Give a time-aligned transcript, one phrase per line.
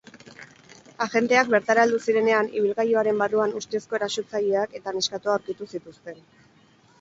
[1.05, 6.19] Agenteak bertara heldu zirenean, ibilgailuaren barruan ustezko erasotzaileak eta neskatoa aurkitu zituzten.